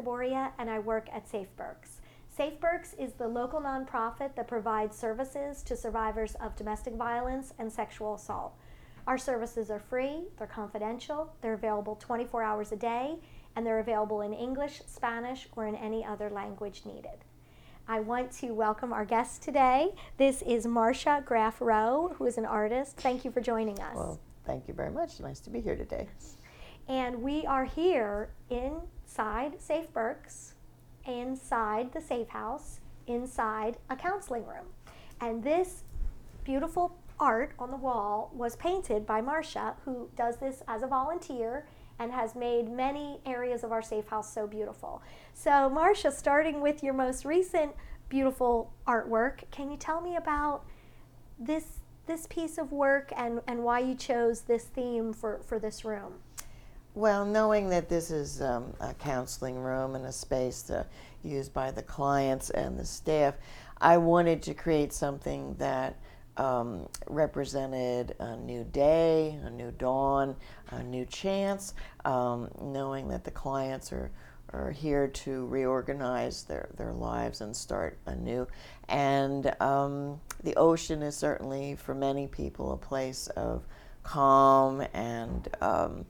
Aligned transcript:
Gaboria, 0.00 0.52
and 0.58 0.70
I 0.70 0.78
work 0.78 1.08
at 1.12 1.28
Safe 1.28 1.48
Berks. 1.56 2.00
Safe 2.34 2.58
Berks 2.60 2.94
is 2.94 3.12
the 3.12 3.28
local 3.28 3.60
nonprofit 3.60 4.34
that 4.34 4.48
provides 4.48 4.96
services 4.96 5.62
to 5.64 5.76
survivors 5.76 6.34
of 6.36 6.56
domestic 6.56 6.94
violence 6.94 7.52
and 7.58 7.70
sexual 7.70 8.14
assault. 8.14 8.54
Our 9.06 9.18
services 9.18 9.70
are 9.70 9.80
free, 9.80 10.22
they're 10.38 10.46
confidential, 10.46 11.34
they're 11.42 11.54
available 11.54 11.96
24 11.96 12.42
hours 12.42 12.72
a 12.72 12.76
day, 12.76 13.16
and 13.56 13.66
they're 13.66 13.80
available 13.80 14.22
in 14.22 14.32
English, 14.32 14.82
Spanish, 14.86 15.48
or 15.56 15.66
in 15.66 15.74
any 15.74 16.04
other 16.04 16.30
language 16.30 16.82
needed. 16.86 17.24
I 17.88 18.00
want 18.00 18.30
to 18.32 18.52
welcome 18.52 18.92
our 18.92 19.04
guest 19.04 19.42
today. 19.42 19.88
This 20.16 20.42
is 20.42 20.66
Marcia 20.66 21.22
Graff 21.26 21.60
Rowe, 21.60 22.14
who 22.16 22.26
is 22.26 22.38
an 22.38 22.44
artist. 22.44 22.96
Thank 22.98 23.24
you 23.24 23.30
for 23.32 23.40
joining 23.40 23.80
us. 23.80 23.96
Well, 23.96 24.20
thank 24.46 24.68
you 24.68 24.74
very 24.74 24.92
much. 24.92 25.18
Nice 25.18 25.40
to 25.40 25.50
be 25.50 25.60
here 25.60 25.76
today. 25.76 26.08
And 26.88 27.22
we 27.22 27.44
are 27.46 27.64
here 27.64 28.30
inside 29.10 29.60
Safe 29.60 29.92
Berks 29.92 30.54
inside 31.04 31.92
the 31.92 32.00
safe 32.00 32.28
house, 32.28 32.78
inside 33.08 33.76
a 33.88 33.96
counseling 33.96 34.46
room. 34.46 34.66
And 35.20 35.42
this 35.42 35.82
beautiful 36.44 36.96
art 37.18 37.52
on 37.58 37.72
the 37.72 37.76
wall 37.76 38.30
was 38.32 38.54
painted 38.54 39.04
by 39.06 39.20
Marcia, 39.20 39.74
who 39.84 40.08
does 40.16 40.36
this 40.36 40.62
as 40.68 40.84
a 40.84 40.86
volunteer 40.86 41.66
and 41.98 42.12
has 42.12 42.36
made 42.36 42.70
many 42.70 43.18
areas 43.26 43.64
of 43.64 43.72
our 43.72 43.82
safe 43.82 44.06
house 44.06 44.32
so 44.32 44.46
beautiful. 44.46 45.02
So, 45.34 45.68
Marcia, 45.68 46.12
starting 46.12 46.60
with 46.60 46.84
your 46.84 46.94
most 46.94 47.24
recent 47.24 47.72
beautiful 48.08 48.72
artwork, 48.86 49.50
can 49.50 49.72
you 49.72 49.76
tell 49.76 50.00
me 50.00 50.14
about 50.14 50.64
this 51.36 51.80
this 52.06 52.26
piece 52.26 52.58
of 52.58 52.72
work 52.72 53.12
and, 53.16 53.40
and 53.46 53.62
why 53.62 53.80
you 53.80 53.94
chose 53.94 54.42
this 54.42 54.64
theme 54.64 55.12
for, 55.12 55.40
for 55.46 55.58
this 55.58 55.84
room? 55.84 56.14
Well, 56.94 57.24
knowing 57.24 57.68
that 57.68 57.88
this 57.88 58.10
is 58.10 58.42
um, 58.42 58.74
a 58.80 58.94
counseling 58.94 59.60
room 59.60 59.94
and 59.94 60.06
a 60.06 60.12
space 60.12 60.62
to, 60.62 60.84
used 61.22 61.54
by 61.54 61.70
the 61.70 61.82
clients 61.82 62.50
and 62.50 62.76
the 62.76 62.84
staff, 62.84 63.34
I 63.80 63.96
wanted 63.96 64.42
to 64.42 64.54
create 64.54 64.92
something 64.92 65.54
that 65.58 65.96
um, 66.36 66.88
represented 67.06 68.16
a 68.18 68.36
new 68.36 68.64
day, 68.64 69.38
a 69.44 69.50
new 69.50 69.70
dawn, 69.70 70.34
a 70.70 70.82
new 70.82 71.04
chance, 71.04 71.74
um, 72.04 72.48
knowing 72.60 73.06
that 73.08 73.22
the 73.22 73.30
clients 73.30 73.92
are, 73.92 74.10
are 74.52 74.72
here 74.72 75.06
to 75.06 75.46
reorganize 75.46 76.42
their, 76.42 76.70
their 76.76 76.92
lives 76.92 77.40
and 77.40 77.54
start 77.54 77.98
anew. 78.06 78.48
And 78.88 79.54
um, 79.62 80.20
the 80.42 80.56
ocean 80.56 81.02
is 81.02 81.16
certainly, 81.16 81.76
for 81.76 81.94
many 81.94 82.26
people, 82.26 82.72
a 82.72 82.76
place 82.76 83.28
of 83.28 83.64
calm 84.02 84.82
and 84.92 85.48
um, 85.60 86.04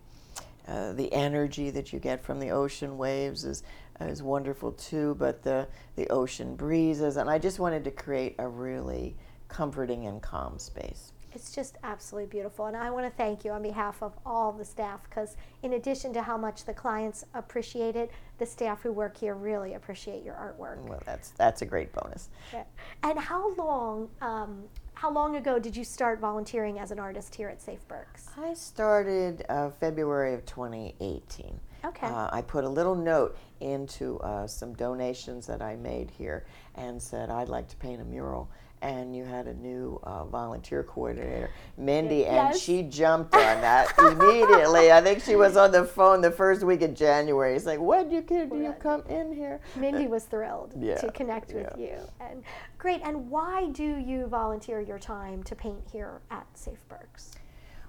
uh, 0.68 0.92
the 0.92 1.12
energy 1.12 1.70
that 1.70 1.92
you 1.92 1.98
get 1.98 2.22
from 2.22 2.40
the 2.40 2.50
ocean 2.50 2.98
waves 2.98 3.44
is 3.44 3.62
is 4.00 4.22
wonderful 4.22 4.72
too. 4.72 5.14
But 5.18 5.42
the 5.42 5.68
the 5.96 6.08
ocean 6.08 6.56
breezes, 6.56 7.16
and 7.16 7.28
I 7.28 7.38
just 7.38 7.58
wanted 7.58 7.84
to 7.84 7.90
create 7.90 8.36
a 8.38 8.48
really 8.48 9.16
comforting 9.48 10.06
and 10.06 10.22
calm 10.22 10.58
space. 10.58 11.12
It's 11.32 11.54
just 11.54 11.78
absolutely 11.84 12.28
beautiful. 12.28 12.66
And 12.66 12.76
I 12.76 12.90
want 12.90 13.06
to 13.06 13.16
thank 13.16 13.44
you 13.44 13.52
on 13.52 13.62
behalf 13.62 14.02
of 14.02 14.18
all 14.26 14.50
the 14.52 14.64
staff 14.64 15.00
because, 15.08 15.36
in 15.62 15.74
addition 15.74 16.12
to 16.14 16.22
how 16.22 16.36
much 16.36 16.64
the 16.64 16.74
clients 16.74 17.24
appreciate 17.34 17.94
it, 17.94 18.10
the 18.38 18.46
staff 18.46 18.82
who 18.82 18.90
work 18.90 19.16
here 19.16 19.34
really 19.34 19.74
appreciate 19.74 20.24
your 20.24 20.34
artwork. 20.34 20.82
Well, 20.88 21.02
that's, 21.06 21.30
that's 21.30 21.62
a 21.62 21.66
great 21.66 21.92
bonus. 21.92 22.30
Yeah. 22.52 22.64
And 23.04 23.18
how 23.18 23.54
long, 23.54 24.08
um, 24.20 24.64
how 25.00 25.10
long 25.10 25.36
ago 25.36 25.58
did 25.58 25.74
you 25.74 25.82
start 25.82 26.20
volunteering 26.20 26.78
as 26.78 26.90
an 26.90 26.98
artist 26.98 27.34
here 27.34 27.48
at 27.48 27.62
Safe 27.62 27.80
Berks? 27.88 28.28
I 28.36 28.52
started 28.52 29.46
uh, 29.48 29.70
February 29.70 30.34
of 30.34 30.44
2018. 30.44 31.58
Okay. 31.86 32.06
Uh, 32.06 32.28
I 32.30 32.42
put 32.42 32.64
a 32.64 32.68
little 32.68 32.94
note 32.94 33.38
into 33.60 34.18
uh, 34.18 34.46
some 34.46 34.74
donations 34.74 35.46
that 35.46 35.62
I 35.62 35.76
made 35.76 36.10
here 36.10 36.44
and 36.74 37.00
said 37.00 37.30
I'd 37.30 37.48
like 37.48 37.66
to 37.68 37.76
paint 37.76 38.02
a 38.02 38.04
mural 38.04 38.50
and 38.82 39.14
you 39.14 39.24
had 39.24 39.46
a 39.46 39.54
new 39.54 40.00
uh, 40.04 40.24
volunteer 40.24 40.82
coordinator, 40.82 41.50
Mindy, 41.76 42.18
yes. 42.18 42.54
and 42.54 42.60
she 42.60 42.82
jumped 42.82 43.34
on 43.34 43.60
that 43.60 43.92
immediately. 43.98 44.90
I 44.90 45.00
think 45.00 45.22
she 45.22 45.36
was 45.36 45.56
on 45.56 45.70
the 45.70 45.84
phone 45.84 46.20
the 46.20 46.30
first 46.30 46.62
week 46.62 46.82
of 46.82 46.94
January. 46.94 47.54
It's 47.54 47.66
like, 47.66 47.80
when 47.80 48.08
do 48.08 48.16
you 48.16 48.22
can 48.22 48.62
you 48.62 48.74
come 48.80 49.02
in 49.08 49.32
here? 49.32 49.60
Mindy 49.76 50.06
was 50.06 50.24
thrilled 50.24 50.74
yeah, 50.78 50.96
to 50.96 51.10
connect 51.12 51.52
with 51.52 51.68
yeah. 51.76 51.84
you, 51.84 51.98
and 52.20 52.42
great. 52.78 53.00
And 53.04 53.30
why 53.30 53.68
do 53.68 53.96
you 53.98 54.26
volunteer 54.26 54.80
your 54.80 54.98
time 54.98 55.42
to 55.44 55.54
paint 55.54 55.82
here 55.92 56.20
at 56.30 56.46
Safe 56.54 56.80
Berks? 56.88 57.32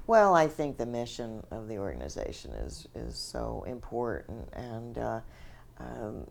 Well, 0.07 0.35
I 0.35 0.47
think 0.47 0.77
the 0.77 0.85
mission 0.85 1.43
of 1.51 1.67
the 1.67 1.77
organization 1.77 2.51
is 2.51 2.87
is 2.95 3.17
so 3.17 3.63
important, 3.67 4.49
and 4.53 4.97
uh, 4.97 5.21
um, 5.79 6.27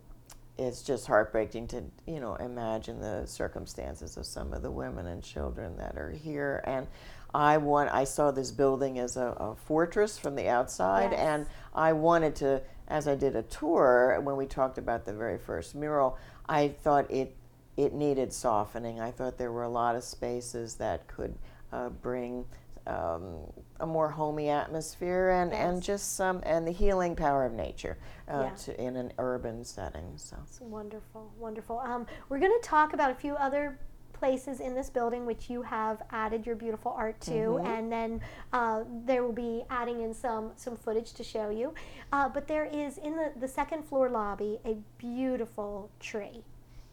it's 0.61 0.83
just 0.83 1.07
heartbreaking 1.07 1.67
to 1.67 1.83
you 2.07 2.21
know 2.21 2.35
imagine 2.35 3.01
the 3.01 3.25
circumstances 3.27 4.17
of 4.17 4.27
some 4.27 4.53
of 4.53 4.61
the 4.63 4.71
women 4.71 5.07
and 5.07 5.23
children 5.23 5.77
that 5.79 5.97
are 5.97 6.11
here 6.11 6.63
and 6.67 6.87
i 7.35 7.57
want 7.57 7.91
i 7.93 8.05
saw 8.05 8.31
this 8.31 8.51
building 8.51 8.99
as 8.99 9.17
a, 9.17 9.35
a 9.39 9.55
fortress 9.55 10.19
from 10.19 10.35
the 10.37 10.47
outside 10.49 11.13
yes. 11.13 11.21
and 11.21 11.47
i 11.75 11.93
wanted 11.93 12.37
to 12.37 12.61
as 12.89 13.09
i 13.09 13.15
did 13.15 13.35
a 13.35 13.43
tour 13.45 14.21
when 14.23 14.37
we 14.37 14.45
talked 14.45 14.77
about 14.77 15.07
the 15.07 15.15
very 15.15 15.39
first 15.39 15.75
mural 15.75 16.19
i 16.49 16.69
thought 16.69 17.11
it 17.11 17.35
it 17.79 17.95
needed 17.95 18.31
softening 18.31 19.01
i 19.01 19.11
thought 19.11 19.39
there 19.39 19.53
were 19.53 19.65
a 19.65 19.69
lot 19.69 19.97
of 19.97 20.05
spaces 20.05 20.75
that 20.75 21.07
could 21.09 21.35
uh, 21.73 21.89
bring 21.89 22.45
um, 22.87 23.39
a 23.81 23.87
more 23.87 24.09
homey 24.11 24.49
atmosphere 24.49 25.31
and, 25.31 25.53
yes. 25.53 25.61
and 25.61 25.83
just 25.83 26.17
some 26.17 26.41
and 26.45 26.67
the 26.67 26.73
healing 26.73 27.15
power 27.17 27.45
of 27.45 27.53
nature 27.53 27.99
uh, 28.29 28.45
yeah. 28.45 28.51
to, 28.51 28.81
in 28.81 28.97
an 28.97 29.13
urban 29.19 29.65
setting. 29.65 30.13
So 30.17 30.37
it's 30.45 30.61
wonderful, 30.61 31.33
wonderful. 31.39 31.79
Um, 31.81 32.07
we're 32.29 32.41
going 32.41 32.57
to 32.61 32.67
talk 32.67 32.93
about 32.93 33.11
a 33.11 33.15
few 33.15 33.35
other 33.35 33.79
places 34.13 34.61
in 34.61 34.75
this 34.75 34.91
building 34.91 35.25
which 35.25 35.49
you 35.49 35.63
have 35.63 36.03
added 36.11 36.45
your 36.45 36.55
beautiful 36.55 36.93
art 36.93 37.19
to 37.23 37.31
Mhm. 37.31 37.65
and 37.65 37.91
then 37.91 38.21
uh, 38.53 38.85
there 39.07 39.25
will 39.25 39.33
be 39.33 39.65
adding 39.71 40.03
in 40.03 40.13
some 40.13 40.53
some 40.57 40.77
footage 40.77 41.15
to 41.15 41.25
show 41.25 41.49
you 41.49 41.73
uh, 42.13 42.29
but 42.29 42.47
there 42.47 42.67
is 42.67 42.99
in 42.99 43.17
the, 43.17 43.33
the 43.41 43.49
second 43.49 43.83
floor 43.83 44.11
lobby 44.11 44.59
a 44.67 44.77
beautiful 44.99 45.89
tree 46.01 46.45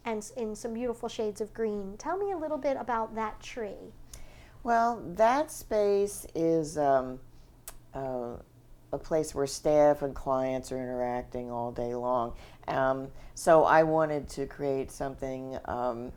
and 0.06 0.32
in 0.38 0.56
some 0.56 0.74
beautiful 0.74 1.10
shades 1.10 1.42
of 1.42 1.54
green 1.54 1.96
tell 1.98 2.18
me 2.18 2.32
a 2.32 2.38
little 2.38 2.58
bit 2.58 2.78
about 2.80 3.14
that 3.14 3.38
tree 3.42 3.92
Well, 4.68 5.02
that 5.16 5.50
space 5.50 6.28
is 6.36 6.78
um, 6.78 7.22
uh, 7.94 8.34
a 8.92 8.98
place 8.98 9.34
where 9.34 9.48
staff 9.48 10.02
and 10.02 10.14
clients 10.14 10.74
are 10.74 10.78
interacting 10.78 11.50
all 11.50 11.72
day 11.72 11.96
long. 11.96 12.34
Um, 12.68 13.08
so 13.34 13.64
I 13.64 13.84
wanted 13.84 14.28
to 14.32 14.46
create 14.46 14.92
something 14.92 15.58
um, 15.64 16.12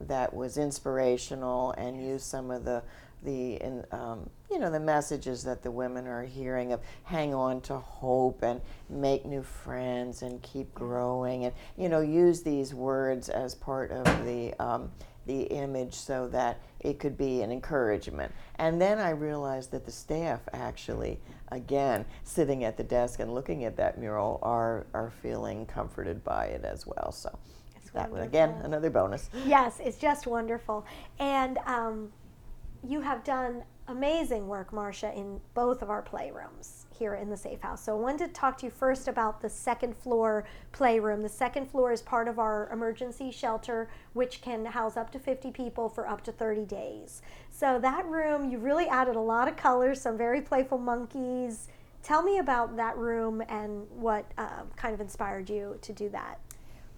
that 0.00 0.32
was 0.32 0.56
inspirational 0.56 1.72
and 1.72 2.02
use 2.02 2.24
some 2.24 2.50
of 2.50 2.64
the 2.64 2.82
the 3.22 3.56
in, 3.56 3.84
um, 3.92 4.30
you 4.50 4.58
know 4.58 4.70
the 4.70 4.80
messages 4.80 5.44
that 5.44 5.62
the 5.62 5.70
women 5.70 6.06
are 6.06 6.24
hearing 6.24 6.72
of 6.72 6.80
hang 7.04 7.34
on 7.34 7.60
to 7.60 7.76
hope 7.76 8.42
and 8.42 8.62
make 8.88 9.26
new 9.26 9.42
friends 9.42 10.22
and 10.22 10.40
keep 10.40 10.72
growing 10.72 11.44
and 11.44 11.54
you 11.76 11.90
know 11.90 12.00
use 12.00 12.40
these 12.40 12.72
words 12.72 13.28
as 13.28 13.54
part 13.54 13.90
of 13.90 14.24
the 14.24 14.54
um, 14.58 14.90
the 15.26 15.42
image 15.44 15.94
so 15.94 16.28
that 16.28 16.60
it 16.80 16.98
could 16.98 17.16
be 17.18 17.42
an 17.42 17.52
encouragement. 17.52 18.32
And 18.56 18.80
then 18.80 18.98
I 18.98 19.10
realized 19.10 19.70
that 19.72 19.84
the 19.84 19.92
staff 19.92 20.40
actually, 20.52 21.20
again, 21.48 22.04
sitting 22.24 22.64
at 22.64 22.76
the 22.76 22.84
desk 22.84 23.20
and 23.20 23.34
looking 23.34 23.64
at 23.64 23.76
that 23.76 23.98
mural, 23.98 24.38
are 24.42 24.86
are 24.94 25.10
feeling 25.22 25.66
comforted 25.66 26.24
by 26.24 26.46
it 26.46 26.64
as 26.64 26.86
well. 26.86 27.12
So 27.12 27.38
It's 27.76 27.90
that 27.90 28.10
was 28.10 28.22
again 28.22 28.50
another 28.64 28.90
bonus. 28.90 29.28
yes 29.46 29.78
it's 29.80 29.98
just 29.98 30.26
wonderful 30.26 30.86
and 31.18 31.58
um, 31.66 32.10
you 32.86 33.00
have 33.00 33.22
done 33.24 33.62
amazing 33.88 34.46
work 34.48 34.72
marcia 34.72 35.12
in 35.14 35.40
both 35.54 35.82
of 35.82 35.90
our 35.90 36.02
playrooms 36.02 36.84
here 37.00 37.14
in 37.14 37.30
the 37.30 37.36
safe 37.36 37.62
house. 37.62 37.82
So 37.82 37.96
i 37.96 37.98
wanted 37.98 38.26
to 38.28 38.32
talk 38.32 38.58
to 38.58 38.66
you 38.66 38.70
first 38.70 39.08
about 39.08 39.40
the 39.40 39.48
second 39.48 39.96
floor 39.96 40.44
playroom. 40.70 41.22
The 41.22 41.30
second 41.30 41.68
floor 41.68 41.90
is 41.92 42.02
part 42.02 42.28
of 42.28 42.38
our 42.38 42.68
emergency 42.70 43.30
shelter 43.32 43.88
which 44.12 44.42
can 44.42 44.66
house 44.66 44.98
up 44.98 45.10
to 45.12 45.18
50 45.18 45.50
people 45.50 45.88
for 45.88 46.06
up 46.06 46.22
to 46.24 46.32
30 46.32 46.66
days. 46.66 47.22
So 47.50 47.78
that 47.80 48.04
room 48.04 48.50
you 48.50 48.58
really 48.58 48.86
added 48.86 49.16
a 49.16 49.20
lot 49.20 49.48
of 49.48 49.56
colors 49.56 50.00
some 50.00 50.18
very 50.18 50.42
playful 50.42 50.78
monkeys. 50.78 51.68
Tell 52.02 52.22
me 52.22 52.38
about 52.38 52.76
that 52.76 52.96
room 52.98 53.42
and 53.48 53.86
what 53.90 54.30
uh, 54.36 54.64
kind 54.76 54.94
of 54.94 55.00
inspired 55.00 55.48
you 55.48 55.78
to 55.80 55.92
do 55.94 56.10
that. 56.10 56.38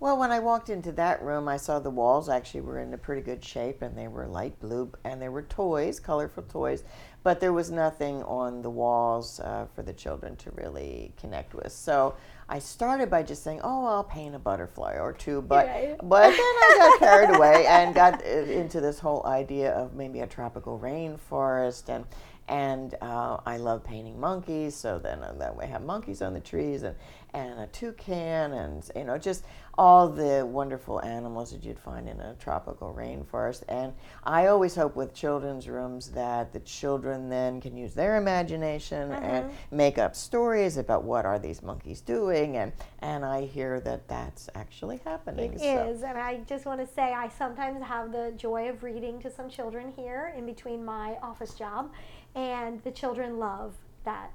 Well, 0.03 0.19
when 0.19 0.33
I 0.33 0.41
walked 0.41 0.69
into 0.69 0.91
that 0.93 1.23
room, 1.23 1.47
I 1.47 1.57
saw 1.57 1.79
the 1.79 1.89
walls 1.89 2.29
actually 2.29 2.63
were 2.63 2.81
in 2.81 2.93
a 2.93 2.99
pretty 2.99 3.23
good 3.23 3.45
shape 3.45 3.83
and 3.83 3.97
they 3.97 4.09
were 4.09 4.27
light 4.27 4.59
blue 4.59 4.91
and 5.05 5.23
there 5.23 5.31
were 5.31 5.43
toys, 5.43 6.01
colorful 6.01 6.43
toys, 6.43 6.83
but 7.23 7.41
there 7.41 7.53
was 7.53 7.71
nothing 7.71 8.23
on 8.25 8.63
the 8.63 8.71
walls 8.71 9.41
uh, 9.41 9.67
for 9.75 9.83
the 9.83 9.93
children 9.93 10.37
to 10.37 10.51
really 10.53 11.13
connect 11.21 11.55
with. 11.55 11.73
So 11.73 12.15
I 12.49 12.59
started 12.59 13.09
by 13.11 13.23
just 13.23 13.43
saying, 13.43 13.61
oh, 13.63 13.87
I'll 13.87 14.05
paint 14.05 14.35
a 14.35 14.39
butterfly 14.39 14.99
or 14.99 15.13
two, 15.13 15.43
but, 15.43 15.67
Right. 15.67 15.97
but 16.03 16.31
then 16.31 16.39
I 16.39 16.75
got 16.79 16.99
carried 16.99 17.37
away 17.37 17.67
and 17.67 17.95
got 17.95 18.25
uh, 18.25 18.29
into 18.29 18.81
this 18.81 18.99
whole 18.99 19.25
idea 19.27 19.73
of 19.73 19.95
maybe 19.95 20.21
a 20.21 20.27
tropical 20.27 20.79
rainforest 20.79 21.89
and 21.89 22.05
and 22.49 22.97
uh, 23.01 23.39
I 23.47 23.57
love 23.57 23.85
painting 23.85 24.19
monkeys. 24.19 24.75
So 24.75 24.99
then, 24.99 25.23
uh, 25.23 25.33
then 25.39 25.57
we 25.57 25.67
have 25.67 25.83
monkeys 25.83 26.23
on 26.23 26.35
the 26.35 26.41
trees, 26.41 26.83
and 26.83 26.97
and 27.35 27.61
a 27.61 27.67
toucan, 27.69 28.53
and 28.53 28.91
you 28.95 29.05
know, 29.05 29.17
just 29.17 29.45
all 29.79 30.09
the 30.09 30.45
wonderful 30.45 31.01
animals 31.03 31.51
that 31.53 31.65
you'd 31.65 31.79
find 31.79 32.09
in 32.09 32.21
a 32.21 32.35
tropical 32.35 32.93
rainforest. 32.93 33.63
And 33.69 33.95
I 34.25 34.47
always 34.49 34.75
hope 34.75 34.97
with 34.97 35.15
children's 35.15 35.69
rooms 35.69 36.11
that 36.11 36.53
the 36.53 36.61
children 36.61 37.12
then 37.13 37.61
can 37.61 37.77
use 37.77 37.95
their 37.95 38.17
imagination 38.17 39.11
mm-hmm. 39.11 39.25
and 39.25 39.51
make 39.71 39.99
up 39.99 40.15
stories 40.15 40.77
about 40.77 41.05
what 41.05 41.25
are 41.25 41.39
these 41.39 41.63
monkeys 41.63 42.01
doing. 42.01 42.57
And, 42.57 42.73
and 43.01 43.25
I 43.25 43.43
hear 43.47 43.81
that 43.81 44.09
that's 44.09 44.49
actually 44.55 45.01
happening. 45.05 45.55
It 45.55 45.61
so. 45.61 45.89
is, 45.89 46.03
And 46.03 46.19
I 46.19 46.41
just 46.49 46.67
want 46.67 46.81
to 46.81 46.87
say 46.87 47.13
I 47.13 47.29
sometimes 47.29 47.83
have 47.83 48.13
the 48.13 48.33
joy 48.37 48.69
of 48.69 48.83
reading 48.83 49.21
to 49.23 49.31
some 49.31 49.49
children 49.49 49.93
here 49.97 50.33
in 50.37 50.47
between 50.47 50.85
my 50.85 51.17
office 51.23 51.55
job. 51.55 51.91
And 52.35 52.83
the 52.83 52.91
children 52.91 53.39
love 53.39 53.75
that 54.05 54.33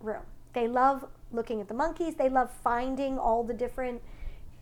room. 0.00 0.22
They 0.52 0.68
love 0.68 1.04
looking 1.32 1.60
at 1.60 1.68
the 1.68 1.74
monkeys. 1.74 2.14
They 2.14 2.28
love 2.28 2.50
finding 2.62 3.18
all 3.18 3.44
the 3.44 3.54
different 3.54 4.02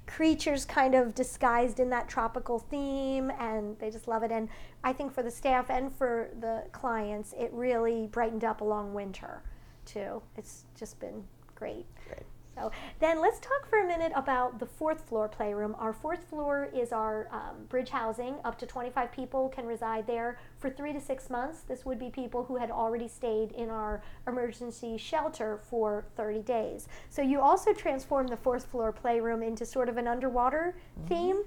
creatures 0.08 0.64
kind 0.64 0.94
of 0.94 1.14
disguised 1.14 1.78
in 1.78 1.90
that 1.90 2.08
tropical 2.08 2.58
theme 2.58 3.30
and 3.38 3.78
they 3.78 3.90
just 3.90 4.08
love 4.08 4.22
it. 4.22 4.32
And 4.32 4.48
i 4.82 4.92
think 4.92 5.12
for 5.12 5.22
the 5.22 5.30
staff 5.30 5.70
and 5.70 5.94
for 5.94 6.30
the 6.40 6.64
clients 6.72 7.34
it 7.38 7.50
really 7.52 8.08
brightened 8.10 8.44
up 8.44 8.60
a 8.60 8.64
long 8.64 8.94
winter 8.94 9.42
too. 9.84 10.22
It's 10.36 10.64
just 10.78 10.98
been 10.98 11.24
great, 11.54 11.86
great. 12.06 12.26
So 12.58 12.72
then 12.98 13.20
let's 13.20 13.38
talk 13.38 13.68
for 13.68 13.80
a 13.80 13.86
minute 13.86 14.12
about 14.16 14.58
the 14.58 14.66
fourth 14.66 15.08
floor 15.08 15.28
playroom. 15.28 15.76
Our 15.78 15.92
fourth 15.92 16.24
floor 16.28 16.68
is 16.74 16.92
our 16.92 17.28
um, 17.30 17.66
bridge 17.68 17.90
housing. 17.90 18.36
Up 18.44 18.58
to 18.58 18.66
25 18.66 19.12
people 19.12 19.48
can 19.48 19.66
reside 19.66 20.06
there 20.06 20.38
for 20.58 20.68
three 20.68 20.92
to 20.92 21.00
six 21.00 21.30
months. 21.30 21.60
This 21.60 21.84
would 21.84 21.98
be 21.98 22.10
people 22.10 22.44
who 22.44 22.56
had 22.56 22.70
already 22.70 23.08
stayed 23.08 23.52
in 23.52 23.70
our 23.70 24.02
emergency 24.26 24.96
shelter 24.96 25.60
for 25.70 26.06
30 26.16 26.40
days. 26.40 26.88
So 27.10 27.22
you 27.22 27.40
also 27.40 27.72
transformed 27.72 28.30
the 28.30 28.36
fourth 28.36 28.66
floor 28.66 28.92
playroom 28.92 29.42
into 29.42 29.64
sort 29.64 29.88
of 29.88 29.96
an 29.96 30.08
underwater 30.08 30.74
mm-hmm. 30.98 31.08
theme. 31.08 31.44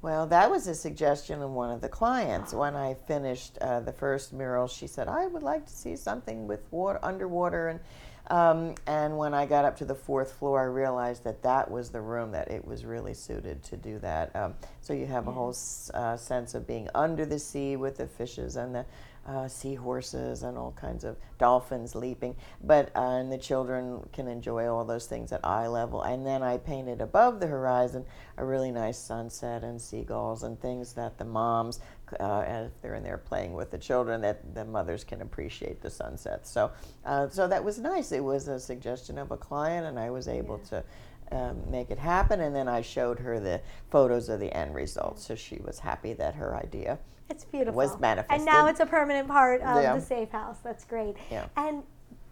Well, 0.00 0.26
that 0.26 0.50
was 0.50 0.66
a 0.66 0.74
suggestion 0.74 1.40
of 1.40 1.50
one 1.50 1.70
of 1.70 1.80
the 1.80 1.88
clients. 1.88 2.52
When 2.52 2.76
I 2.76 2.94
finished 3.06 3.56
uh, 3.58 3.80
the 3.80 3.92
first 3.92 4.34
mural, 4.34 4.68
she 4.68 4.86
said, 4.86 5.08
"I 5.08 5.26
would 5.26 5.42
like 5.42 5.64
to 5.64 5.72
see 5.72 5.96
something 5.96 6.46
with 6.46 6.60
water, 6.70 6.98
underwater." 7.02 7.68
And 7.68 7.80
um, 8.28 8.74
and 8.86 9.18
when 9.18 9.34
I 9.34 9.46
got 9.46 9.64
up 9.64 9.76
to 9.78 9.84
the 9.84 9.94
fourth 9.94 10.32
floor, 10.32 10.60
I 10.60 10.64
realized 10.64 11.24
that 11.24 11.42
that 11.42 11.70
was 11.70 11.90
the 11.90 12.00
room 12.00 12.32
that 12.32 12.50
it 12.50 12.64
was 12.64 12.84
really 12.84 13.14
suited 13.14 13.62
to 13.64 13.76
do 13.76 13.98
that. 13.98 14.34
Um, 14.34 14.54
so 14.80 14.92
you 14.92 15.06
have 15.06 15.28
a 15.28 15.32
whole 15.32 15.54
uh, 15.92 16.16
sense 16.16 16.54
of 16.54 16.66
being 16.66 16.88
under 16.94 17.26
the 17.26 17.38
sea 17.38 17.76
with 17.76 17.96
the 17.98 18.06
fishes 18.06 18.56
and 18.56 18.74
the 18.74 18.86
uh, 19.26 19.48
seahorses 19.48 20.42
and 20.42 20.58
all 20.58 20.72
kinds 20.72 21.04
of 21.04 21.16
dolphins 21.38 21.94
leaping. 21.94 22.36
But 22.62 22.90
uh, 22.94 23.14
and 23.14 23.32
the 23.32 23.38
children 23.38 24.06
can 24.12 24.28
enjoy 24.28 24.66
all 24.68 24.84
those 24.84 25.06
things 25.06 25.32
at 25.32 25.40
eye 25.44 25.66
level. 25.66 26.02
And 26.02 26.26
then 26.26 26.42
I 26.42 26.58
painted 26.58 27.00
above 27.00 27.40
the 27.40 27.46
horizon 27.46 28.04
a 28.36 28.44
really 28.44 28.70
nice 28.70 28.98
sunset 28.98 29.62
and 29.62 29.80
seagulls 29.80 30.42
and 30.42 30.60
things 30.60 30.92
that 30.94 31.18
the 31.18 31.24
moms, 31.24 31.80
uh, 32.20 32.44
if 32.46 32.72
they're 32.82 32.94
in 32.94 33.02
there 33.02 33.18
playing 33.18 33.54
with 33.54 33.70
the 33.70 33.78
children, 33.78 34.20
that 34.22 34.54
the 34.54 34.64
mothers 34.64 35.04
can 35.04 35.22
appreciate 35.22 35.80
the 35.80 35.90
sunset. 35.90 36.46
So, 36.46 36.70
uh, 37.04 37.28
so 37.28 37.48
that 37.48 37.64
was 37.64 37.78
nice. 37.78 38.12
It 38.12 38.22
was 38.22 38.48
a 38.48 38.60
suggestion 38.60 39.18
of 39.18 39.30
a 39.30 39.36
client, 39.36 39.86
and 39.86 39.98
I 39.98 40.10
was 40.10 40.28
able 40.28 40.60
yeah. 40.64 40.80
to. 40.80 40.84
Um, 41.32 41.62
make 41.70 41.90
it 41.90 41.98
happen, 41.98 42.42
and 42.42 42.54
then 42.54 42.68
I 42.68 42.82
showed 42.82 43.18
her 43.20 43.40
the 43.40 43.62
photos 43.90 44.28
of 44.28 44.40
the 44.40 44.54
end 44.54 44.74
results, 44.74 45.26
so 45.26 45.34
she 45.34 45.56
was 45.56 45.78
happy 45.78 46.12
that 46.12 46.34
her 46.34 46.54
idea 46.54 46.98
it's 47.30 47.44
beautiful. 47.44 47.74
Was 47.74 47.98
manifested. 47.98 48.36
And 48.36 48.44
now 48.44 48.66
it's 48.66 48.80
a 48.80 48.86
permanent 48.86 49.28
part 49.28 49.60
of 49.62 49.82
yeah. 49.82 49.94
the 49.94 50.00
safe 50.00 50.30
house. 50.30 50.58
That's 50.62 50.84
great. 50.84 51.16
Yeah. 51.30 51.46
And 51.56 51.82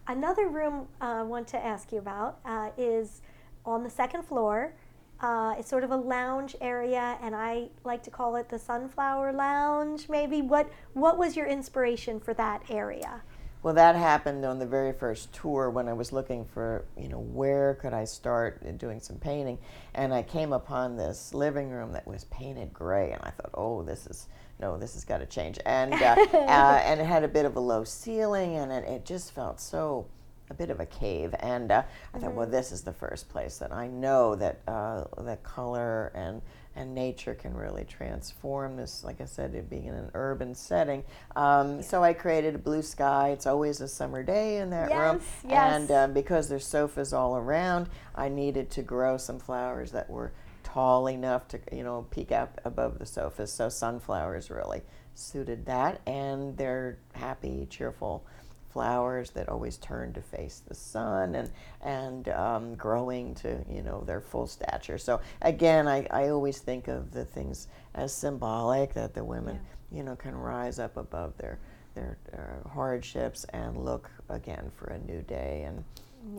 another 0.07 0.49
room 0.49 0.87
uh, 1.01 1.05
I 1.05 1.23
want 1.23 1.49
to 1.49 1.65
ask 1.65 1.93
you 1.93 1.99
about 1.99 2.39
uh, 2.45 2.71
is 2.77 3.23
on 3.65 3.83
the 3.85 3.91
second 3.91 4.25
floor. 4.25 4.75
Uh, 5.21 5.55
it's 5.57 5.71
sort 5.71 5.85
of 5.85 5.93
a 5.93 5.97
lounge 5.97 6.57
area, 6.61 7.17
and 7.23 7.35
I 7.35 7.69
like 7.85 8.03
to 8.03 8.11
call 8.11 8.35
it 8.37 8.49
the 8.49 8.59
Sunflower 8.59 9.33
Lounge. 9.33 10.09
Maybe 10.09 10.43
what 10.43 10.69
what 10.95 11.17
was 11.17 11.37
your 11.37 11.47
inspiration 11.47 12.19
for 12.19 12.35
that 12.35 12.63
area? 12.69 13.23
Well, 13.63 13.75
that 13.75 13.95
happened 13.95 14.45
on 14.45 14.59
the 14.59 14.67
very 14.67 14.93
first 14.93 15.33
tour 15.33 15.71
when 15.71 15.89
I 15.89 15.93
was 15.93 16.13
looking 16.13 16.45
for, 16.45 16.85
you 16.99 17.09
know, 17.09 17.21
where 17.21 17.75
could 17.75 17.95
I 17.95 18.03
start 18.03 18.77
doing 18.79 18.99
some 18.99 19.19
painting, 19.19 19.59
and 19.95 20.13
I 20.13 20.23
came 20.25 20.53
upon 20.53 20.97
this 20.97 21.33
living 21.33 21.71
room 21.71 21.93
that 21.93 22.05
was 22.05 22.25
painted 22.25 22.73
gray, 22.73 23.13
and 23.13 23.21
I 23.23 23.31
thought, 23.31 23.51
oh, 23.55 23.85
this 23.85 24.09
is 24.09 24.27
no, 24.63 24.79
this 24.79 24.95
has 24.95 25.05
got 25.05 25.19
to 25.19 25.27
change. 25.27 25.59
And 25.67 25.93
uh, 25.93 26.17
uh, 26.33 26.81
and 26.85 27.01
it 27.01 27.05
had 27.05 27.25
a 27.25 27.29
bit 27.29 27.45
of 27.45 27.57
a 27.57 27.61
low 27.61 27.85
ceiling, 27.85 28.57
and 28.57 28.73
it, 28.73 28.85
it 28.85 29.05
just 29.05 29.35
felt 29.35 29.61
so 29.61 30.07
a 30.49 30.55
bit 30.55 30.71
of 30.71 30.81
a 30.81 30.87
cave. 30.87 31.35
And 31.41 31.71
uh, 31.71 31.83
I 32.15 32.19
thought, 32.19 32.33
well, 32.33 32.47
mm-hmm. 32.47 32.55
this 32.55 32.73
is 32.73 32.83
the 32.83 32.93
first 32.93 33.29
place 33.29 33.59
that 33.59 33.73
I 33.73 33.89
know 33.89 34.35
that 34.37 34.61
uh, 34.67 35.05
that 35.19 35.43
color 35.43 36.13
and 36.15 36.41
and 36.75 36.95
nature 36.95 37.35
can 37.35 37.55
really 37.55 37.85
transform 37.85 38.77
this. 38.77 39.05
Like 39.05 39.21
I 39.21 39.25
said, 39.25 39.55
it 39.55 39.69
being 39.69 39.87
in 39.87 39.95
an 39.95 40.11
urban 40.15 40.55
setting. 40.55 41.05
Um, 41.37 41.83
so 41.83 42.03
I 42.03 42.13
created 42.13 42.55
a 42.55 42.59
blue 42.59 42.83
sky. 42.83 43.31
It's 43.31 43.47
always 43.47 43.81
a 43.81 43.89
summer 43.89 44.23
day 44.23 44.59
in 44.59 44.71
that 44.71 44.91
yes, 44.91 44.99
room, 44.99 45.21
yes. 45.49 45.75
and 45.75 45.91
uh, 45.91 46.07
because 46.09 46.49
there's 46.49 46.67
sofas 46.67 47.13
all 47.13 47.37
around, 47.37 47.89
I 48.15 48.29
needed 48.29 48.71
to 48.73 48.83
grow 48.83 49.17
some 49.17 49.39
flowers 49.39 49.93
that 49.93 50.09
were 50.09 50.33
tall 50.63 51.09
enough 51.09 51.49
to 51.49 51.61
you 51.73 51.85
know 51.85 52.07
peek 52.11 52.33
out 52.33 52.59
above 52.65 52.99
the 52.99 53.07
sofas. 53.07 53.53
So 53.53 53.69
sunflowers 53.69 54.51
really 54.51 54.83
suited 55.15 55.67
that, 55.67 56.01
and 56.07 56.57
they're 56.57 56.99
happy, 57.15 57.67
cheerful 57.69 58.25
flowers 58.73 59.31
that 59.31 59.49
always 59.49 59.77
turn 59.77 60.13
to 60.15 60.21
face 60.21 60.63
the 60.67 60.75
sun 60.75 61.35
and 61.35 61.51
and 61.83 62.29
um, 62.31 62.75
growing 62.75 63.35
to 63.37 63.65
you 63.69 63.83
know 63.83 64.03
their 64.07 64.21
full 64.21 64.47
stature. 64.47 64.99
So 64.99 65.21
again, 65.43 65.87
I, 65.89 66.07
I 66.11 66.29
always 66.29 66.59
think 66.59 66.89
of 66.89 67.13
the 67.13 67.25
things 67.25 67.69
as 67.95 68.13
symbolic 68.13 68.95
that 68.95 69.15
the 69.15 69.25
women 69.25 69.59
yeah. 69.91 69.99
you 69.99 70.03
know 70.05 70.17
can 70.17 70.35
rise 70.35 70.79
up 70.79 70.97
above 70.97 71.37
their 71.37 71.59
their 71.95 72.19
uh, 72.33 72.69
hardships 72.69 73.45
and 73.53 73.85
look 73.85 74.11
again 74.29 74.71
for 74.77 74.87
a 74.89 74.99
new 75.01 75.23
day 75.23 75.65
and 75.67 75.85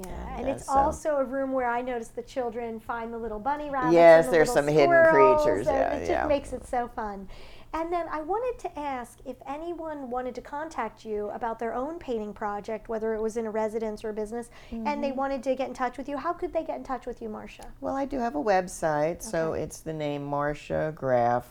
yeah, 0.05 0.37
and, 0.37 0.41
and 0.41 0.49
it's 0.49 0.67
so. 0.67 0.73
also 0.73 1.17
a 1.17 1.23
room 1.23 1.51
where 1.51 1.69
I 1.69 1.81
notice 1.81 2.07
the 2.07 2.21
children 2.21 2.79
find 2.79 3.13
the 3.13 3.17
little 3.17 3.39
bunny 3.39 3.69
rabbits. 3.69 3.93
Yes, 3.93 4.25
the 4.25 4.31
there's 4.31 4.51
some 4.51 4.67
hidden 4.67 5.03
creatures. 5.09 5.65
Yeah, 5.67 5.93
it 5.93 5.99
just 5.99 6.11
yeah. 6.11 6.25
makes 6.25 6.53
it 6.53 6.65
so 6.65 6.89
fun. 6.95 7.27
And 7.73 7.91
then 7.91 8.05
I 8.11 8.21
wanted 8.21 8.59
to 8.59 8.79
ask 8.79 9.19
if 9.25 9.37
anyone 9.47 10.11
wanted 10.11 10.35
to 10.35 10.41
contact 10.41 11.03
you 11.03 11.29
about 11.29 11.57
their 11.57 11.73
own 11.73 11.97
painting 11.97 12.33
project, 12.33 12.87
whether 12.87 13.15
it 13.15 13.21
was 13.21 13.35
in 13.35 13.47
a 13.47 13.51
residence 13.51 14.03
or 14.03 14.09
a 14.09 14.13
business, 14.13 14.51
mm-hmm. 14.71 14.85
and 14.85 15.03
they 15.03 15.09
mm-hmm. 15.09 15.17
wanted 15.17 15.43
to 15.43 15.55
get 15.55 15.69
in 15.69 15.73
touch 15.73 15.97
with 15.97 16.07
you. 16.07 16.17
How 16.17 16.33
could 16.33 16.53
they 16.53 16.63
get 16.63 16.77
in 16.77 16.83
touch 16.83 17.07
with 17.07 17.21
you, 17.21 17.29
Marcia? 17.29 17.65
Well, 17.81 17.95
I 17.95 18.05
do 18.05 18.19
have 18.19 18.35
a 18.35 18.43
website, 18.43 19.15
okay. 19.15 19.21
so 19.21 19.53
it's 19.53 19.79
the 19.79 19.93
name 19.93 20.29
marciagraff.com. 20.29 21.43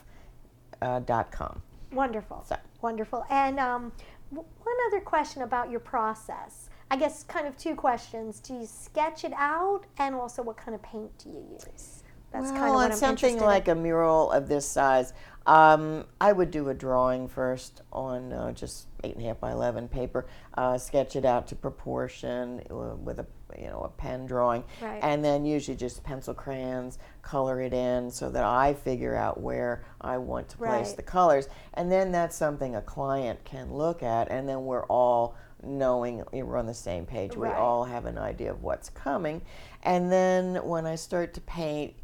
Uh, 0.80 0.98
dot 0.98 1.30
com 1.30 1.62
Wonderful. 1.92 2.44
So. 2.44 2.56
Wonderful. 2.80 3.24
And 3.30 3.60
um, 3.60 3.92
one 4.30 4.76
other 4.88 5.00
question 5.00 5.42
about 5.42 5.70
your 5.70 5.78
process. 5.78 6.70
I 6.90 6.96
guess 6.96 7.22
kind 7.22 7.46
of 7.46 7.56
two 7.56 7.76
questions. 7.76 8.40
Do 8.40 8.54
you 8.54 8.66
sketch 8.66 9.24
it 9.24 9.32
out, 9.36 9.82
and 9.98 10.14
also 10.14 10.42
what 10.42 10.56
kind 10.56 10.74
of 10.74 10.82
paint 10.82 11.16
do 11.18 11.28
you 11.28 11.44
use? 11.52 12.01
That's 12.32 12.46
well, 12.46 12.52
kind 12.52 12.68
of 12.68 12.74
what 12.74 12.84
on 12.84 12.92
I'm 12.92 12.96
something 12.96 13.38
like 13.38 13.68
in. 13.68 13.78
a 13.78 13.80
mural 13.80 14.30
of 14.30 14.48
this 14.48 14.66
size, 14.66 15.12
um, 15.46 16.04
I 16.20 16.32
would 16.32 16.50
do 16.50 16.68
a 16.68 16.74
drawing 16.74 17.28
first 17.28 17.82
on 17.92 18.32
uh, 18.32 18.52
just 18.52 18.86
eight 19.04 19.16
and 19.16 19.24
a 19.24 19.28
half 19.28 19.40
by 19.40 19.52
eleven 19.52 19.88
paper, 19.88 20.26
uh, 20.54 20.78
sketch 20.78 21.16
it 21.16 21.24
out 21.24 21.46
to 21.48 21.56
proportion 21.56 22.62
uh, 22.70 22.94
with 22.96 23.18
a 23.18 23.26
you 23.58 23.66
know 23.66 23.80
a 23.80 23.88
pen 23.88 24.24
drawing, 24.24 24.64
right. 24.80 25.00
and 25.02 25.24
then 25.24 25.44
usually 25.44 25.76
just 25.76 26.02
pencil 26.04 26.32
crayons, 26.32 26.98
color 27.20 27.60
it 27.60 27.74
in 27.74 28.10
so 28.10 28.30
that 28.30 28.44
I 28.44 28.72
figure 28.72 29.14
out 29.14 29.40
where 29.40 29.84
I 30.00 30.16
want 30.18 30.48
to 30.50 30.56
place 30.56 30.88
right. 30.88 30.96
the 30.96 31.02
colors, 31.02 31.48
and 31.74 31.90
then 31.90 32.12
that's 32.12 32.36
something 32.36 32.76
a 32.76 32.82
client 32.82 33.44
can 33.44 33.74
look 33.74 34.02
at, 34.02 34.30
and 34.30 34.48
then 34.48 34.64
we're 34.64 34.86
all 34.86 35.36
knowing 35.62 36.24
we're 36.32 36.56
on 36.56 36.66
the 36.66 36.74
same 36.74 37.06
page. 37.06 37.34
Right. 37.34 37.52
We 37.52 37.56
all 37.56 37.84
have 37.84 38.06
an 38.06 38.18
idea 38.18 38.50
of 38.50 38.62
what's 38.62 38.90
coming. 38.90 39.42
And 39.82 40.10
then 40.10 40.56
when 40.56 40.86
I 40.86 40.96
start 40.96 41.34
to 41.34 41.40
paint, 41.42 41.94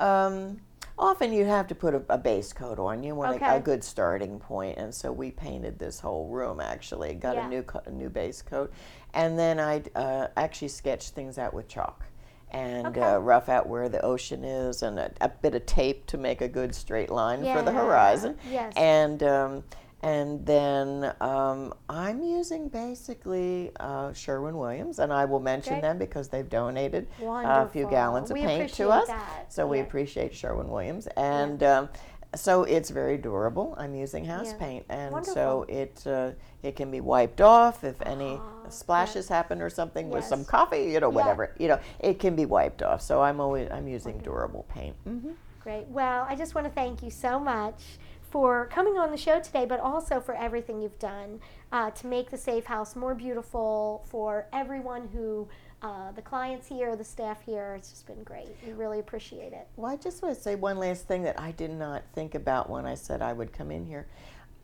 um, 0.00 0.60
often 0.98 1.32
you 1.32 1.44
have 1.44 1.66
to 1.68 1.74
put 1.74 1.94
a, 1.94 2.02
a 2.08 2.18
base 2.18 2.52
coat 2.52 2.78
on. 2.78 3.02
You 3.02 3.14
want 3.14 3.36
okay. 3.36 3.46
a, 3.46 3.56
a, 3.56 3.60
good 3.60 3.82
starting 3.84 4.38
point, 4.38 4.78
and 4.78 4.94
so 4.94 5.12
we 5.12 5.30
painted 5.30 5.78
this 5.78 6.00
whole 6.00 6.28
room. 6.28 6.60
Actually, 6.60 7.14
got 7.14 7.36
yeah. 7.36 7.46
a 7.46 7.48
new 7.48 7.62
co- 7.62 7.82
a 7.86 7.90
new 7.90 8.08
base 8.08 8.42
coat, 8.42 8.72
and 9.14 9.38
then 9.38 9.60
I 9.60 9.82
uh, 9.94 10.28
actually 10.36 10.68
sketched 10.68 11.10
things 11.10 11.38
out 11.38 11.54
with 11.54 11.68
chalk. 11.68 12.04
And 12.52 12.86
okay. 12.86 13.00
uh, 13.00 13.18
rough 13.18 13.48
out 13.48 13.68
where 13.68 13.88
the 13.88 14.00
ocean 14.02 14.44
is, 14.44 14.82
and 14.82 15.00
a, 15.00 15.10
a, 15.20 15.28
bit 15.28 15.56
of 15.56 15.66
tape 15.66 16.06
to 16.06 16.16
make 16.16 16.40
a 16.40 16.48
good 16.48 16.74
straight 16.74 17.10
line 17.10 17.44
yeah. 17.44 17.56
for 17.56 17.62
the 17.62 17.72
horizon. 17.72 18.38
Yes. 18.48 18.72
And 18.76 19.20
um, 19.24 19.64
and 20.02 20.44
then 20.44 21.12
um, 21.20 21.72
I'm 21.88 22.22
using 22.22 22.68
basically 22.68 23.70
uh, 23.80 24.12
Sherwin 24.12 24.56
Williams, 24.56 24.98
and 24.98 25.12
I 25.12 25.24
will 25.24 25.40
mention 25.40 25.74
Great. 25.74 25.82
them 25.82 25.98
because 25.98 26.28
they've 26.28 26.48
donated 26.48 27.08
Wonderful. 27.18 27.62
a 27.62 27.68
few 27.68 27.90
gallons 27.90 28.30
of 28.30 28.36
we 28.36 28.42
paint 28.44 28.72
to 28.74 28.90
us. 28.90 29.08
That. 29.08 29.52
So 29.52 29.62
yeah. 29.64 29.70
we 29.70 29.80
appreciate 29.80 30.34
Sherwin 30.34 30.68
Williams. 30.68 31.06
And 31.16 31.60
yeah. 31.62 31.78
um, 31.78 31.88
so 32.34 32.64
it's 32.64 32.90
very 32.90 33.16
durable. 33.16 33.74
I'm 33.78 33.94
using 33.94 34.24
house 34.26 34.48
Yeah. 34.52 34.58
paint, 34.58 34.84
and 34.90 35.12
Wonderful. 35.12 35.34
so 35.34 35.66
it 35.68 36.06
uh, 36.06 36.30
it 36.62 36.76
can 36.76 36.90
be 36.90 37.00
wiped 37.00 37.40
off 37.40 37.82
if 37.82 38.00
any 38.02 38.38
Ah, 38.38 38.68
splashes 38.68 39.28
happen 39.28 39.62
or 39.62 39.70
something 39.70 40.10
with 40.10 40.24
some 40.24 40.44
coffee, 40.44 40.84
you 40.92 41.00
know, 41.00 41.08
Yeah. 41.08 41.14
whatever. 41.16 41.54
You 41.58 41.68
know, 41.68 41.78
it 42.00 42.18
can 42.18 42.36
be 42.36 42.44
wiped 42.44 42.82
off. 42.82 43.00
So 43.00 43.22
I'm 43.22 43.40
always 43.40 43.70
I'm 43.70 43.88
using 43.88 44.14
Wonderful. 44.16 44.34
durable 44.34 44.66
paint. 44.68 44.96
hmm 45.04 45.30
Great. 45.62 45.86
Well, 45.88 46.24
I 46.28 46.36
just 46.36 46.54
want 46.54 46.66
to 46.68 46.72
thank 46.72 47.02
you 47.02 47.10
so 47.10 47.40
much 47.40 47.98
for 48.36 48.66
coming 48.66 48.98
on 48.98 49.10
the 49.10 49.16
show 49.16 49.40
today, 49.40 49.64
but 49.64 49.80
also 49.80 50.20
for 50.20 50.34
everything 50.34 50.82
you've 50.82 50.98
done 50.98 51.40
uh, 51.72 51.90
to 51.92 52.06
make 52.06 52.30
the 52.30 52.36
Safe 52.36 52.66
House 52.66 52.94
more 52.94 53.14
beautiful 53.14 54.04
for 54.10 54.44
everyone 54.52 55.08
who, 55.08 55.48
uh, 55.80 56.12
the 56.12 56.20
clients 56.20 56.66
here, 56.66 56.94
the 56.96 57.02
staff 57.02 57.40
here. 57.40 57.74
It's 57.78 57.88
just 57.88 58.06
been 58.06 58.22
great. 58.24 58.48
We 58.66 58.74
really 58.74 58.98
appreciate 58.98 59.54
it. 59.54 59.66
Well, 59.76 59.90
I 59.90 59.96
just 59.96 60.22
want 60.22 60.34
to 60.34 60.40
say 60.42 60.54
one 60.54 60.76
last 60.76 61.08
thing 61.08 61.22
that 61.22 61.40
I 61.40 61.52
did 61.52 61.70
not 61.70 62.02
think 62.12 62.34
about 62.34 62.68
when 62.68 62.84
I 62.84 62.94
said 62.94 63.22
I 63.22 63.32
would 63.32 63.54
come 63.54 63.70
in 63.70 63.86
here. 63.86 64.06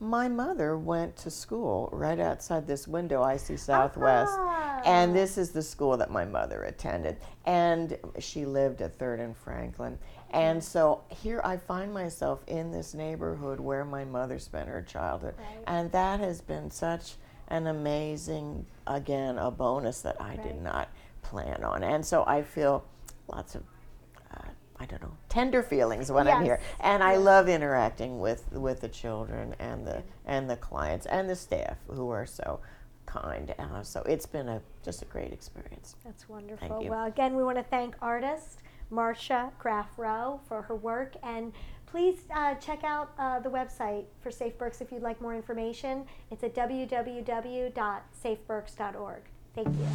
My 0.00 0.28
mother 0.28 0.76
went 0.76 1.16
to 1.18 1.30
school 1.30 1.88
right 1.92 2.20
outside 2.20 2.66
this 2.66 2.86
window. 2.86 3.22
I 3.22 3.38
see 3.38 3.56
Southwest. 3.56 4.34
Ah. 4.36 4.82
And 4.84 5.16
this 5.16 5.38
is 5.38 5.52
the 5.52 5.62
school 5.62 5.96
that 5.96 6.10
my 6.10 6.26
mother 6.26 6.64
attended. 6.64 7.16
And 7.46 7.96
she 8.18 8.44
lived 8.44 8.82
at 8.82 8.98
3rd 8.98 9.20
and 9.20 9.36
Franklin. 9.36 9.98
And 10.32 10.62
so 10.62 11.02
here 11.08 11.40
I 11.44 11.56
find 11.56 11.92
myself 11.92 12.40
in 12.46 12.70
this 12.70 12.94
neighborhood 12.94 13.60
where 13.60 13.84
my 13.84 14.04
mother 14.04 14.38
spent 14.38 14.68
her 14.68 14.82
childhood. 14.82 15.34
Right. 15.38 15.64
And 15.66 15.92
that 15.92 16.20
has 16.20 16.40
been 16.40 16.70
such 16.70 17.14
an 17.48 17.66
amazing, 17.66 18.64
again, 18.86 19.38
a 19.38 19.50
bonus 19.50 20.00
that 20.02 20.16
I 20.20 20.30
Right. 20.30 20.42
did 20.42 20.62
not 20.62 20.88
plan 21.22 21.62
on. 21.64 21.82
And 21.84 22.04
so 22.04 22.24
I 22.26 22.42
feel 22.42 22.84
lots 23.28 23.54
of, 23.54 23.62
uh, 24.34 24.48
I 24.80 24.86
don't 24.86 25.02
know, 25.02 25.16
tender 25.28 25.62
feelings 25.62 26.10
when 26.10 26.26
I'm 26.26 26.42
here. 26.42 26.58
Yes. 26.62 26.76
And 26.80 27.02
I 27.02 27.12
Yes. 27.12 27.20
love 27.22 27.48
interacting 27.48 28.20
with, 28.20 28.50
with 28.52 28.80
the 28.80 28.88
children 28.88 29.54
and 29.58 29.86
the, 29.86 30.02
and 30.24 30.48
the 30.48 30.56
clients 30.56 31.06
and 31.06 31.28
the 31.28 31.36
staff 31.36 31.76
who 31.88 32.08
are 32.10 32.26
so 32.26 32.60
kind. 33.04 33.54
Uh, 33.58 33.82
so 33.82 34.02
it's 34.02 34.26
been 34.26 34.48
a 34.48 34.62
just 34.82 35.02
a 35.02 35.04
great 35.04 35.32
experience. 35.32 35.96
That's 36.04 36.28
wonderful. 36.28 36.84
Well, 36.84 37.04
again, 37.06 37.36
we 37.36 37.44
want 37.44 37.58
to 37.58 37.64
thank 37.64 37.94
artist 38.00 38.60
Marcia 38.92 39.50
Graff 39.58 39.98
Rowe 39.98 40.38
for 40.46 40.62
her 40.62 40.76
work. 40.76 41.16
And 41.22 41.52
please 41.86 42.20
uh, 42.34 42.54
check 42.56 42.82
out 42.84 43.12
uh, 43.18 43.38
the 43.40 43.50
website 43.50 44.04
for 44.20 44.30
Safe 44.30 44.58
Berks 44.58 44.80
if 44.80 44.90
you'd 44.92 45.02
like 45.02 45.20
more 45.20 45.34
information. 45.34 46.04
It's 46.30 46.44
at 46.44 46.54
www.safeberks.org. 46.54 49.22
Thank 49.54 49.68
you. 49.68 49.86